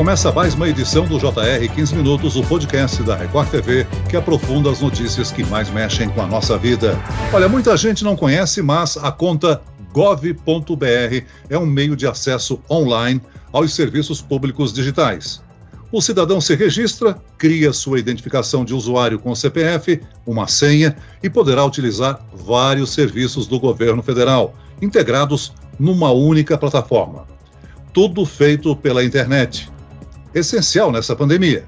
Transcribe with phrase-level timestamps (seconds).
[0.00, 4.70] Começa mais uma edição do JR 15 Minutos, o podcast da Record TV, que aprofunda
[4.70, 6.98] as notícias que mais mexem com a nossa vida.
[7.34, 9.60] Olha, muita gente não conhece, mas a conta
[9.92, 13.20] gov.br é um meio de acesso online
[13.52, 15.42] aos serviços públicos digitais.
[15.92, 21.62] O cidadão se registra, cria sua identificação de usuário com CPF, uma senha e poderá
[21.62, 27.26] utilizar vários serviços do governo federal, integrados numa única plataforma.
[27.92, 29.70] Tudo feito pela internet.
[30.34, 31.64] Essencial nessa pandemia.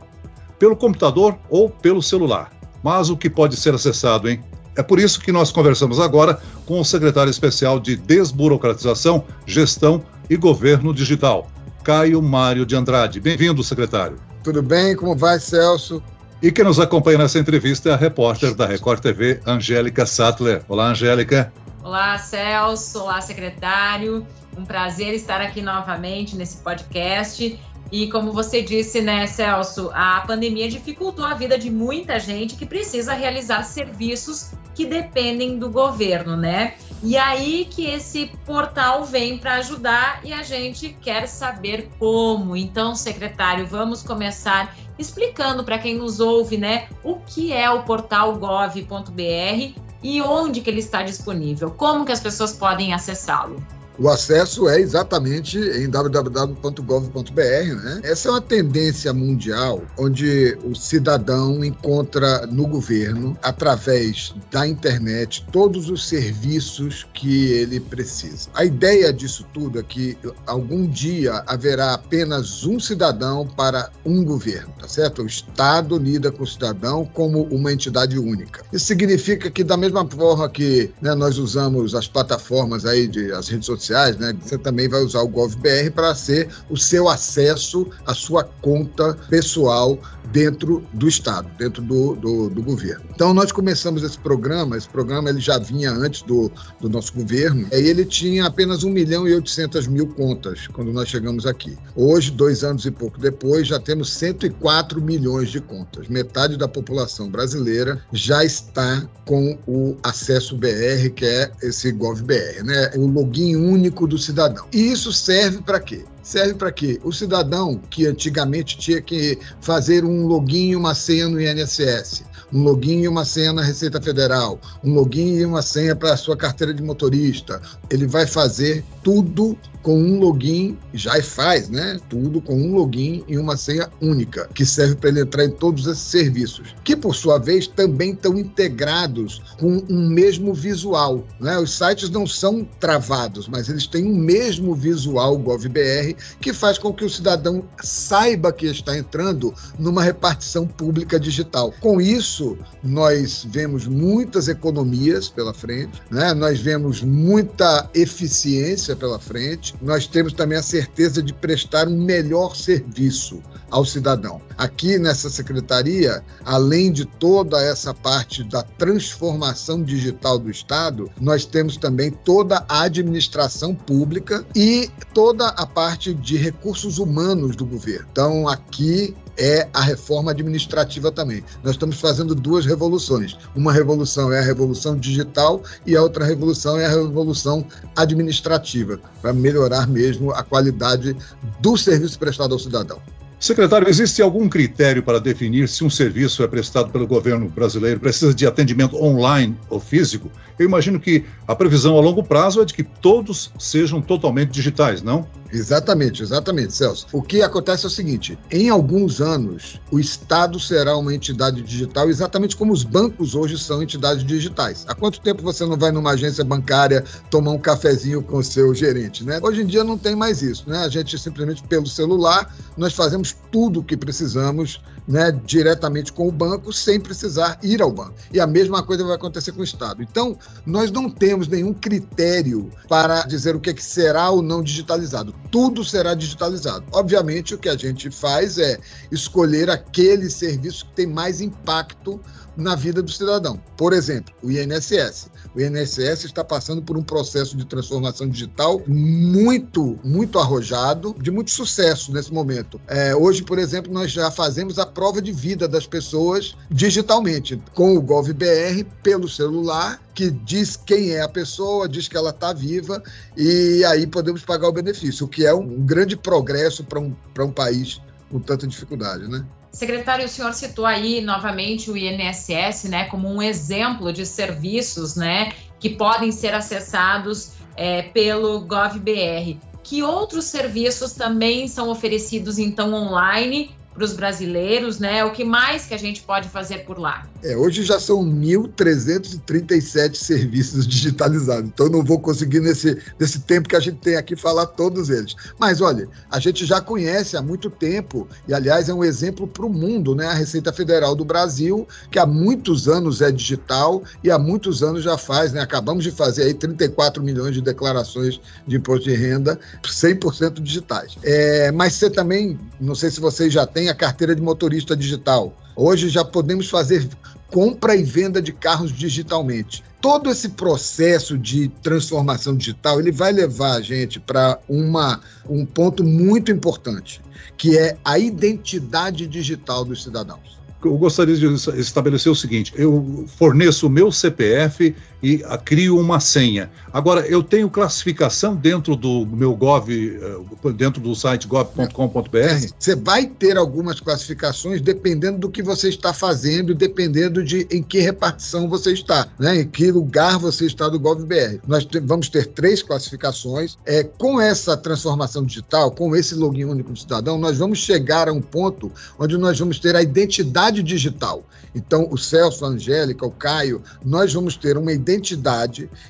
[0.58, 2.50] Pelo computador ou pelo celular.
[2.82, 4.42] Mas o que pode ser acessado, hein?
[4.76, 10.36] É por isso que nós conversamos agora com o secretário especial de Desburocratização, Gestão e
[10.36, 11.46] Governo Digital,
[11.84, 13.20] Caio Mário de Andrade.
[13.20, 14.18] Bem-vindo, secretário.
[14.42, 14.96] Tudo bem?
[14.96, 16.02] Como vai, Celso?
[16.42, 20.62] E quem nos acompanha nessa entrevista é a repórter da Record TV, Angélica Sattler.
[20.68, 21.52] Olá, Angélica.
[21.84, 23.00] Olá, Celso.
[23.00, 24.26] Olá, secretário.
[24.56, 27.60] Um prazer estar aqui novamente nesse podcast.
[27.92, 32.64] E como você disse, né, Celso, a pandemia dificultou a vida de muita gente que
[32.64, 36.72] precisa realizar serviços que dependem do governo, né?
[37.02, 42.56] E aí que esse portal vem para ajudar e a gente quer saber como.
[42.56, 48.36] Então, secretário, vamos começar explicando para quem nos ouve, né, o que é o portal
[48.36, 53.62] gov.br e onde que ele está disponível, como que as pessoas podem acessá-lo.
[54.02, 57.40] O acesso é exatamente em www.gov.br,
[57.84, 58.00] né?
[58.02, 65.88] Essa é uma tendência mundial onde o cidadão encontra no governo, através da internet, todos
[65.88, 68.48] os serviços que ele precisa.
[68.54, 70.18] A ideia disso tudo é que
[70.48, 75.22] algum dia haverá apenas um cidadão para um governo, tá certo?
[75.22, 78.64] O Estado lida com o cidadão como uma entidade única.
[78.72, 83.46] Isso significa que da mesma forma que né, nós usamos as plataformas aí de as
[83.46, 84.34] redes sociais sociais, né?
[84.40, 89.98] Você também vai usar o GovBR para ser o seu acesso à sua conta pessoal
[90.32, 93.04] dentro do Estado, dentro do, do, do, governo.
[93.14, 96.50] Então, nós começamos esse programa, esse programa ele já vinha antes do,
[96.80, 101.08] do nosso governo, e ele tinha apenas 1 milhão e 800 mil contas quando nós
[101.08, 101.76] chegamos aqui.
[101.94, 106.08] Hoje, dois anos e pouco depois, já temos 104 milhões de contas.
[106.08, 112.90] Metade da população brasileira já está com o acesso BR, que é esse GovBR, né?
[112.96, 114.66] o login único do cidadão.
[114.72, 116.04] E isso serve para quê?
[116.22, 117.00] serve para quê?
[117.02, 122.62] O cidadão que antigamente tinha que fazer um login e uma senha no INSS, um
[122.62, 126.36] login e uma senha na Receita Federal, um login e uma senha para a sua
[126.36, 131.98] carteira de motorista, ele vai fazer tudo com um login, já faz, né?
[132.08, 135.86] Tudo com um login e uma senha única, que serve para ele entrar em todos
[135.86, 141.58] esses serviços, que por sua vez também estão integrados com um mesmo visual, né?
[141.58, 146.92] Os sites não são travados, mas eles têm um mesmo visual GovBR que faz com
[146.92, 151.72] que o cidadão saiba que está entrando numa repartição pública digital.
[151.80, 156.32] Com isso, nós vemos muitas economias pela frente, né?
[156.34, 162.54] Nós vemos muita eficiência pela frente nós temos também a certeza de prestar um melhor
[162.56, 164.40] serviço ao cidadão.
[164.58, 171.76] Aqui nessa secretaria, além de toda essa parte da transformação digital do Estado, nós temos
[171.78, 178.06] também toda a administração pública e toda a parte de recursos humanos do governo.
[178.12, 181.42] Então, aqui é a reforma administrativa também.
[181.62, 183.36] Nós estamos fazendo duas revoluções.
[183.54, 187.66] Uma revolução é a revolução digital e a outra revolução é a revolução
[187.96, 191.16] administrativa, para melhorar mesmo a qualidade
[191.60, 193.00] do serviço prestado ao cidadão.
[193.42, 198.32] Secretário, existe algum critério para definir se um serviço é prestado pelo governo brasileiro precisa
[198.32, 200.30] de atendimento online ou físico?
[200.58, 205.02] Eu imagino que a previsão a longo prazo é de que todos sejam totalmente digitais,
[205.02, 205.26] não?
[205.52, 207.06] Exatamente, exatamente, Celso.
[207.12, 212.08] O que acontece é o seguinte: em alguns anos, o Estado será uma entidade digital,
[212.08, 214.86] exatamente como os bancos hoje são entidades digitais.
[214.88, 218.74] Há quanto tempo você não vai numa agência bancária tomar um cafezinho com o seu
[218.74, 219.38] gerente, né?
[219.42, 220.78] Hoje em dia não tem mais isso, né?
[220.78, 226.32] A gente simplesmente pelo celular nós fazemos tudo o que precisamos, né, diretamente com o
[226.32, 228.14] banco, sem precisar ir ao banco.
[228.32, 230.02] E a mesma coisa vai acontecer com o Estado.
[230.02, 234.62] Então, nós não temos nenhum critério para dizer o que, é que será ou não
[234.62, 236.82] digitalizado tudo será digitalizado.
[236.90, 238.78] Obviamente, o que a gente faz é
[239.12, 242.18] escolher aquele serviço que tem mais impacto
[242.56, 243.60] na vida do cidadão.
[243.76, 245.30] Por exemplo, o INSS.
[245.54, 251.50] O INSS está passando por um processo de transformação digital muito, muito arrojado, de muito
[251.50, 252.80] sucesso nesse momento.
[252.86, 257.96] É, hoje, por exemplo, nós já fazemos a prova de vida das pessoas digitalmente, com
[257.96, 263.02] o GovBR, pelo celular, que diz quem é a pessoa, diz que ela está viva,
[263.36, 267.52] e aí podemos pagar o benefício, o que é um grande progresso para um, um
[267.52, 268.00] país
[268.30, 269.44] com tanta dificuldade, né?
[269.72, 275.52] Secretário, o senhor citou aí novamente o INSS, né, como um exemplo de serviços, né,
[275.80, 279.58] que podem ser acessados é, pelo GovBR.
[279.82, 285.24] Que outros serviços também são oferecidos então online para os brasileiros, né?
[285.24, 287.26] O que mais que a gente pode fazer por lá?
[287.42, 293.76] É, hoje já são 1.337 serviços digitalizados, então não vou conseguir nesse, nesse tempo que
[293.76, 295.34] a gente tem aqui falar todos eles.
[295.58, 299.66] Mas olha, a gente já conhece há muito tempo, e aliás é um exemplo para
[299.66, 300.26] o mundo, né?
[300.26, 305.02] A Receita Federal do Brasil, que há muitos anos é digital e há muitos anos
[305.02, 305.60] já faz, né?
[305.60, 311.16] Acabamos de fazer aí 34 milhões de declarações de imposto de renda, 100% digitais.
[311.22, 314.96] É, mas você também, não sei se vocês já têm tem a carteira de motorista
[314.96, 315.52] digital.
[315.74, 317.08] Hoje já podemos fazer
[317.48, 319.82] compra e venda de carros digitalmente.
[320.00, 326.52] Todo esse processo de transformação digital ele vai levar a gente para um ponto muito
[326.52, 327.20] importante,
[327.56, 331.46] que é a identidade digital dos cidadãos eu gostaria de
[331.78, 336.70] estabelecer o seguinte: eu forneço o meu CPF e crio uma senha.
[336.92, 342.66] Agora, eu tenho classificação dentro do meu Gov, eh, dentro do site gov.com.br?
[342.78, 348.00] Você vai ter algumas classificações dependendo do que você está fazendo, dependendo de em que
[348.00, 349.60] repartição você está, né?
[349.60, 351.60] em que lugar você está do GovBR.
[351.66, 353.78] Nós vamos ter três classificações.
[353.86, 358.32] É, com essa transformação digital, com esse login único do cidadão, nós vamos chegar a
[358.32, 361.44] um ponto onde nós vamos ter a identidade identidade digital.
[361.74, 365.11] Então, o Celso, a Angélica, o Caio, nós vamos ter uma identidade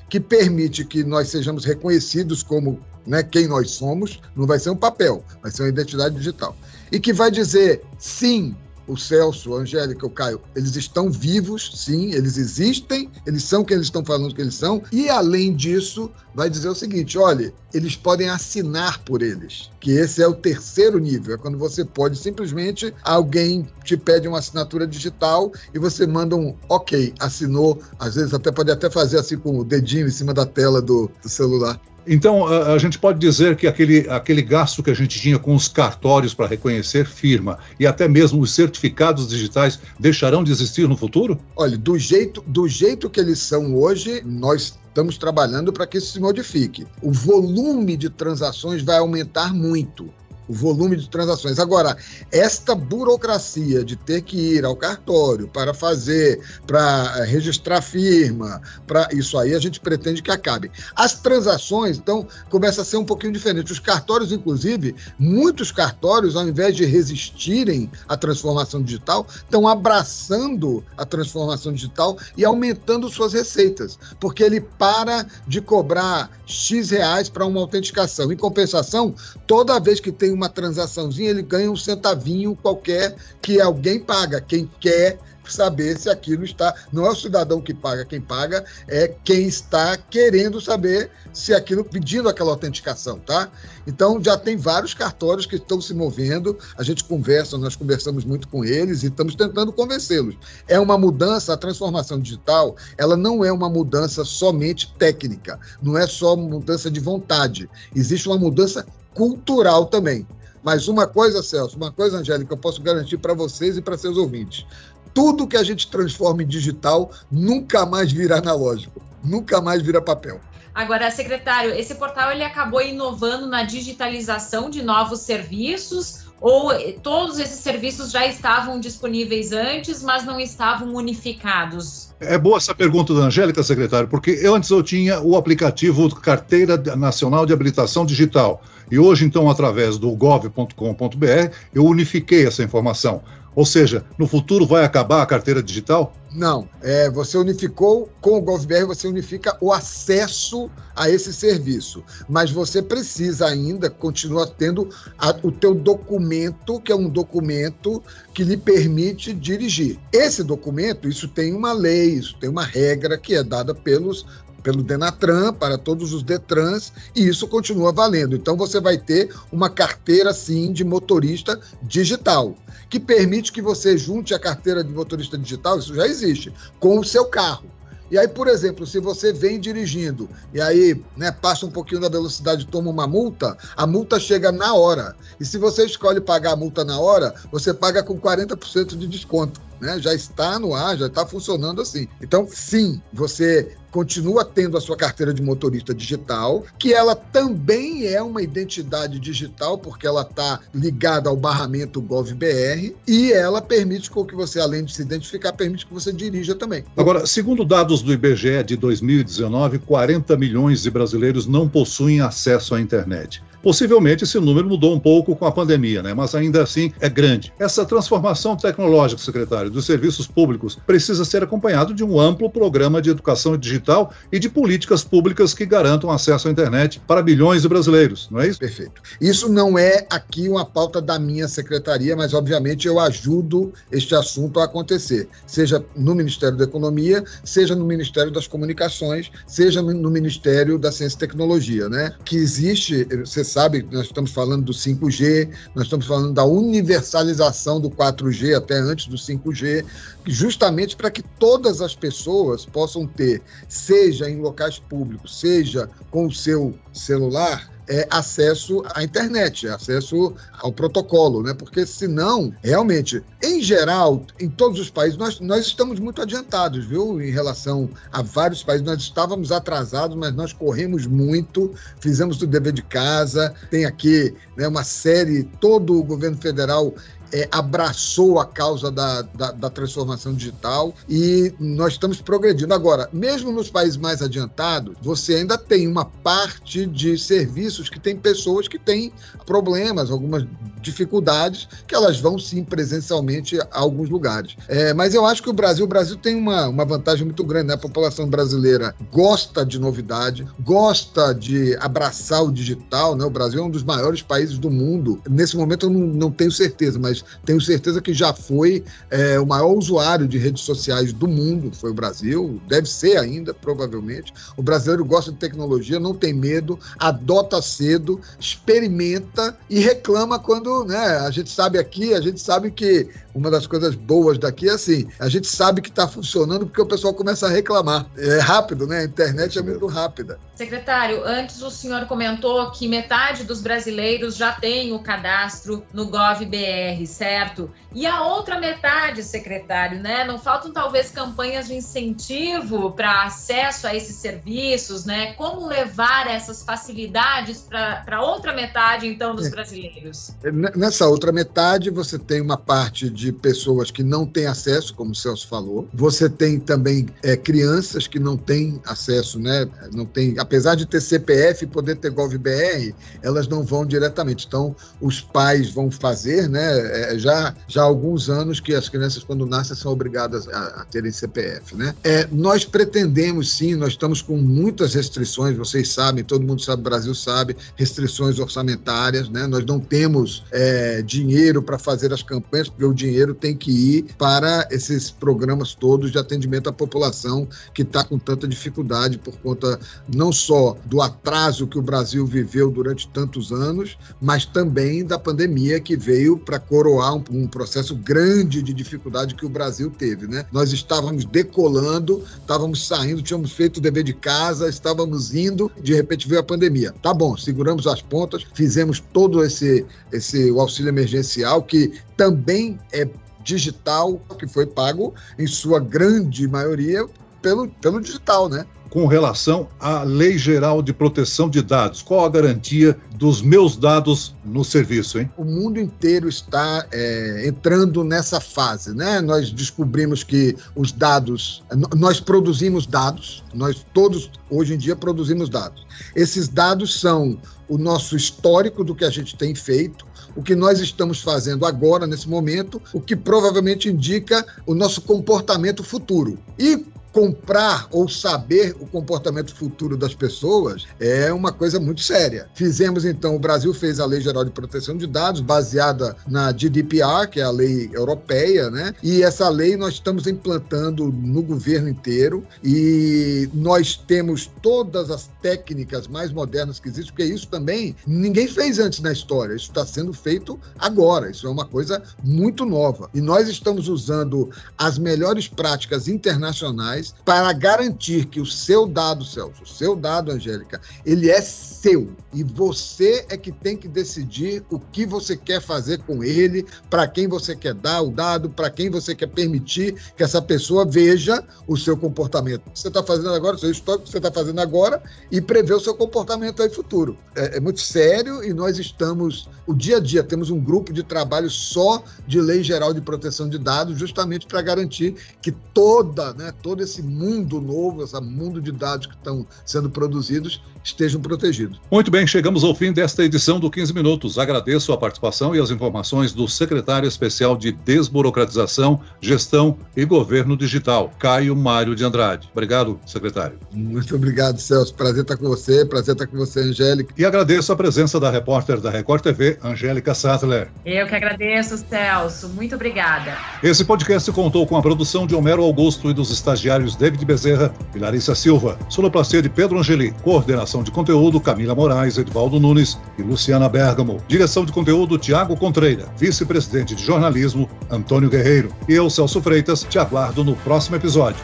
[0.09, 4.75] que permite que nós sejamos reconhecidos como né, quem nós somos, não vai ser um
[4.75, 6.55] papel, vai ser uma identidade digital.
[6.91, 8.55] E que vai dizer sim,
[8.93, 13.75] o Celso, a Angélica, o Caio, eles estão vivos, sim, eles existem, eles são quem
[13.75, 17.95] eles estão falando que eles são, e além disso, vai dizer o seguinte: olha, eles
[17.95, 22.93] podem assinar por eles, que esse é o terceiro nível, é quando você pode simplesmente,
[23.03, 28.51] alguém te pede uma assinatura digital e você manda um ok, assinou, às vezes até
[28.51, 31.79] pode até fazer assim com o dedinho em cima da tela do, do celular.
[32.05, 35.55] Então, a, a, gente pode dizer que aquele, aquele gasto que a gente tinha com
[35.55, 40.97] os cartórios para reconhecer firma e até mesmo os certificados digitais deixarão de existir no
[40.97, 41.39] futuro?
[41.55, 46.13] Olha, do jeito, do jeito que eles são hoje, nós estamos trabalhando para que isso
[46.13, 46.85] se modifique.
[47.01, 50.13] O volume de transações vai aumentar muito
[50.47, 51.59] o volume de transações.
[51.59, 51.97] Agora,
[52.31, 59.07] esta burocracia de ter que ir ao cartório para fazer, para eh, registrar firma, para
[59.11, 60.71] isso aí a gente pretende que acabe.
[60.95, 63.71] As transações, então, começa a ser um pouquinho diferente.
[63.71, 71.05] Os cartórios, inclusive, muitos cartórios, ao invés de resistirem à transformação digital, estão abraçando a
[71.05, 77.59] transformação digital e aumentando suas receitas, porque ele para de cobrar X reais para uma
[77.59, 78.31] autenticação.
[78.31, 79.15] Em compensação,
[79.47, 84.41] toda vez que tem uma transaçãozinha, ele ganha um centavinho qualquer que alguém paga.
[84.41, 85.17] Quem quer
[85.51, 86.73] saber se aquilo está.
[86.91, 91.83] Não é o cidadão que paga, quem paga é quem está querendo saber se aquilo,
[91.83, 93.51] pedindo aquela autenticação, tá?
[93.85, 98.47] Então já tem vários cartórios que estão se movendo, a gente conversa, nós conversamos muito
[98.47, 100.35] com eles e estamos tentando convencê-los.
[100.67, 106.07] É uma mudança, a transformação digital, ela não é uma mudança somente técnica, não é
[106.07, 110.25] só mudança de vontade, existe uma mudança cultural também.
[110.63, 114.15] Mas uma coisa, Celso, uma coisa, Angélica, eu posso garantir para vocês e para seus
[114.15, 114.65] ouvintes:
[115.13, 120.39] tudo que a gente transforma em digital nunca mais virá analógico, nunca mais vira papel.
[120.73, 127.59] Agora, secretário, esse portal ele acabou inovando na digitalização de novos serviços ou todos esses
[127.59, 132.12] serviços já estavam disponíveis antes, mas não estavam unificados?
[132.19, 137.45] É boa essa pergunta da Angélica, secretário, porque antes eu tinha o aplicativo Carteira Nacional
[137.45, 138.61] de Habilitação Digital.
[138.89, 143.21] E hoje, então, através do gov.com.br, eu unifiquei essa informação.
[143.55, 146.13] Ou seja, no futuro vai acabar a carteira digital?
[146.35, 152.49] Não, é, você unificou com o GovBR, você unifica o acesso a esse serviço, mas
[152.49, 158.01] você precisa ainda continuar tendo a, o teu documento, que é um documento
[158.33, 159.99] que lhe permite dirigir.
[160.11, 164.25] Esse documento, isso tem uma lei, isso tem uma regra que é dada pelos
[164.63, 168.33] pelo Denatran, para todos os Detrans, e isso continua valendo.
[168.33, 172.55] Então você vai ter uma carteira, sim, de motorista digital,
[172.89, 177.03] que permite que você junte a carteira de motorista digital, isso já existe, com o
[177.03, 177.65] seu carro.
[178.11, 182.09] E aí, por exemplo, se você vem dirigindo e aí né, passa um pouquinho da
[182.09, 185.15] velocidade toma uma multa, a multa chega na hora.
[185.39, 189.59] E se você escolhe pagar a multa na hora, você paga com 40% de desconto.
[189.79, 189.99] Né?
[189.99, 192.07] Já está no ar, já está funcionando assim.
[192.21, 198.21] Então, sim, você continua tendo a sua carteira de motorista digital, que ela também é
[198.23, 204.59] uma identidade digital, porque ela está ligada ao barramento GovBR, e ela permite que você,
[204.59, 206.83] além de se identificar, permite que você dirija também.
[206.97, 212.81] Agora, segundo dados do IBGE de 2019, 40 milhões de brasileiros não possuem acesso à
[212.81, 213.43] internet.
[213.63, 216.13] Possivelmente esse número mudou um pouco com a pandemia, né?
[216.13, 217.53] mas ainda assim é grande.
[217.57, 223.09] Essa transformação tecnológica, secretário, dos serviços públicos precisa ser acompanhado de um amplo programa de
[223.09, 228.27] educação digital e de políticas públicas que garantam acesso à internet para bilhões de brasileiros,
[228.29, 228.59] não é isso?
[228.59, 229.01] Perfeito.
[229.21, 234.59] Isso não é aqui uma pauta da minha secretaria, mas obviamente eu ajudo este assunto
[234.59, 240.77] a acontecer, seja no Ministério da Economia, seja no Ministério das Comunicações, seja no Ministério
[240.77, 242.13] da Ciência e Tecnologia, né?
[242.25, 247.89] Que existe, você sabe, nós estamos falando do 5G, nós estamos falando da universalização do
[247.89, 249.85] 4G até antes do 5G,
[250.25, 256.33] justamente para que todas as pessoas possam ter, seja em locais públicos, seja com o
[256.33, 261.53] seu celular, é, acesso à internet, acesso ao protocolo, né?
[261.53, 267.21] Porque senão, realmente, em geral, em todos os países, nós, nós estamos muito adiantados, viu?
[267.21, 272.73] Em relação a vários países, nós estávamos atrasados, mas nós corremos muito, fizemos o dever
[272.73, 276.93] de casa, tem aqui né, uma série, todo o governo federal
[277.33, 282.73] é, abraçou a causa da, da, da, transformação digital e nós estamos progredindo.
[282.73, 288.15] Agora, mesmo nos países mais adiantados, você ainda tem uma parte de serviços que tem
[288.15, 289.11] pessoas que têm
[289.47, 290.45] problemas, algumas
[290.79, 294.55] dificuldades, que elas vão sim presencialmente a alguns lugares.
[294.67, 297.67] É, mas eu acho que o Brasil, o Brasil tem uma, uma vantagem muito grande,
[297.67, 297.73] né?
[297.73, 303.25] A população brasileira gosta de novidade, gosta de abraçar o digital, né?
[303.25, 305.21] O Brasil é um dos maiores países do mundo.
[305.27, 309.45] Nesse momento eu não, não tenho certeza, mas tenho certeza que já foi é, o
[309.45, 314.33] maior usuário de redes sociais do mundo, foi o Brasil, deve ser ainda, provavelmente.
[314.57, 321.17] O brasileiro gosta de tecnologia, não tem medo, adota cedo, experimenta e reclama quando, né?
[321.19, 325.07] A gente sabe aqui, a gente sabe que uma das coisas boas daqui é assim,
[325.19, 328.05] a gente sabe que está funcionando porque o pessoal começa a reclamar.
[328.17, 328.99] É rápido, né?
[328.99, 330.39] A internet é muito rápida.
[330.55, 337.05] Secretário, antes o senhor comentou que metade dos brasileiros já tem o cadastro no GovBR,
[337.07, 337.71] certo?
[337.93, 340.23] E a outra metade, secretário, né?
[340.23, 345.33] Não faltam talvez campanhas de incentivo para acesso a esses serviços, né?
[345.33, 349.49] Como levar essas facilidades para outra metade, então, dos é.
[349.49, 350.35] brasileiros?
[350.75, 355.11] Nessa outra metade, você tem uma parte de de pessoas que não têm acesso, como
[355.11, 355.87] o Celso falou.
[355.93, 359.65] Você tem também é, crianças que não têm acesso, né?
[359.93, 364.45] Não tem, apesar de ter CPF e poder ter GovBR, elas não vão diretamente.
[364.45, 367.13] Então, os pais vão fazer, né?
[367.13, 370.85] É, já, já há alguns anos que as crianças, quando nascem, são obrigadas a, a
[370.85, 371.95] terem CPF, né?
[372.03, 376.83] É, nós pretendemos, sim, nós estamos com muitas restrições, vocês sabem, todo mundo sabe, o
[376.83, 379.47] Brasil sabe, restrições orçamentárias, né?
[379.47, 383.71] Nós não temos é, dinheiro para fazer as campanhas, porque o dinheiro dinheiro tem que
[383.71, 389.37] ir para esses programas todos de atendimento à população que está com tanta dificuldade por
[389.37, 389.79] conta
[390.13, 395.79] não só do atraso que o Brasil viveu durante tantos anos, mas também da pandemia
[395.79, 400.27] que veio para coroar um, um, processo grande de dificuldade que o Brasil teve.
[400.27, 400.45] Né?
[400.51, 406.27] Nós estávamos decolando, estávamos saindo, tínhamos feito o dever de casa, estávamos indo, de repente
[406.27, 406.93] veio a pandemia.
[407.01, 413.07] Tá bom, seguramos as pontas, fizemos todo esse, esse auxílio emergencial que também é
[413.43, 417.05] digital, que foi pago em sua grande maioria
[417.41, 418.65] pelo, pelo digital, né?
[418.89, 424.35] Com relação à Lei Geral de Proteção de Dados, qual a garantia dos meus dados
[424.45, 425.31] no serviço, hein?
[425.35, 429.19] O mundo inteiro está é, entrando nessa fase, né?
[429.19, 431.63] Nós descobrimos que os dados,
[431.95, 435.87] nós produzimos dados, nós todos hoje em dia produzimos dados.
[436.15, 440.05] Esses dados são o nosso histórico do que a gente tem feito,
[440.35, 445.83] o que nós estamos fazendo agora, nesse momento, o que provavelmente indica o nosso comportamento
[445.83, 446.37] futuro.
[446.57, 452.49] E comprar ou saber o comportamento futuro das pessoas é uma coisa muito séria.
[452.55, 457.27] Fizemos então, o Brasil fez a Lei Geral de Proteção de Dados, baseada na GDPR,
[457.29, 458.95] que é a lei europeia, né?
[459.03, 466.07] E essa lei nós estamos implantando no governo inteiro e nós temos todas as técnicas
[466.07, 470.13] mais modernas que existem, porque isso também ninguém fez antes na história, isso está sendo
[470.13, 473.07] feito agora, isso é uma coisa muito nova.
[473.13, 479.63] E nós estamos usando as melhores práticas internacionais para garantir que o seu dado, Celso,
[479.63, 484.79] o seu dado, Angélica, ele é seu e você é que tem que decidir o
[484.79, 488.89] que você quer fazer com ele, para quem você quer dar o dado, para quem
[488.89, 492.63] você quer permitir que essa pessoa veja o seu comportamento.
[492.73, 495.93] Você está fazendo agora, o seu histórico você está fazendo agora e prever o seu
[495.93, 497.17] comportamento aí futuro.
[497.35, 501.03] É, é muito sério e nós estamos, o dia a dia, temos um grupo de
[501.03, 506.53] trabalho só de lei geral de proteção de dados, justamente para garantir que toda, né,
[506.61, 511.79] todo esse mundo novo, esse mundo de dados que estão sendo produzidos, estejam protegidos.
[511.89, 514.37] Muito bem, chegamos ao fim desta edição do 15 Minutos.
[514.37, 521.11] Agradeço a participação e as informações do secretário especial de Desburocratização, Gestão e Governo Digital,
[521.17, 522.49] Caio Mário de Andrade.
[522.51, 523.57] Obrigado, secretário.
[523.71, 524.93] Muito obrigado, Celso.
[524.93, 527.13] Prazer estar com você, prazer estar com você, Angélica.
[527.17, 530.69] E agradeço a presença da repórter da Record TV, Angélica Sattler.
[530.85, 532.49] Eu que agradeço, Celso.
[532.49, 533.37] Muito obrigada.
[533.61, 537.99] Esse podcast contou com a produção de Homero Augusto e dos estagiários David Bezerra e
[537.99, 543.69] Larissa Silva, sonoplastia de Pedro Angeli, coordenação de conteúdo Camila Moraes, Edvaldo Nunes e Luciana
[543.69, 548.69] Bergamo, direção de conteúdo Tiago Contreira, vice-presidente de jornalismo Antônio Guerreiro.
[548.87, 551.39] E eu, Celso Freitas, te aguardo no próximo episódio.